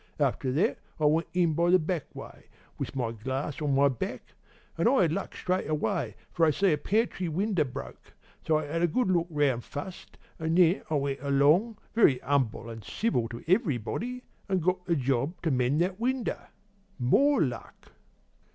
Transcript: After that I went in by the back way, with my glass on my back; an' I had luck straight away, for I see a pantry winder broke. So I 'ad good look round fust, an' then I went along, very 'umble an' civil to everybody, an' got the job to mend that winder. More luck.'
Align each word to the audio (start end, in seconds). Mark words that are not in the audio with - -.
After 0.19 0.51
that 0.53 0.79
I 0.99 1.05
went 1.05 1.27
in 1.31 1.53
by 1.53 1.69
the 1.69 1.77
back 1.77 2.05
way, 2.15 2.45
with 2.79 2.95
my 2.95 3.11
glass 3.11 3.61
on 3.61 3.75
my 3.75 3.87
back; 3.87 4.33
an' 4.75 4.87
I 4.87 5.03
had 5.03 5.11
luck 5.11 5.35
straight 5.35 5.69
away, 5.69 6.15
for 6.31 6.43
I 6.43 6.49
see 6.49 6.73
a 6.73 6.77
pantry 6.79 7.29
winder 7.29 7.63
broke. 7.65 8.13
So 8.47 8.57
I 8.57 8.65
'ad 8.65 8.93
good 8.93 9.11
look 9.11 9.27
round 9.29 9.63
fust, 9.63 10.17
an' 10.39 10.55
then 10.55 10.81
I 10.89 10.95
went 10.95 11.19
along, 11.21 11.77
very 11.93 12.19
'umble 12.23 12.71
an' 12.71 12.81
civil 12.81 13.29
to 13.29 13.43
everybody, 13.47 14.23
an' 14.49 14.57
got 14.57 14.83
the 14.87 14.95
job 14.95 15.39
to 15.43 15.51
mend 15.51 15.81
that 15.81 15.99
winder. 15.99 16.47
More 16.99 17.43
luck.' 17.43 17.91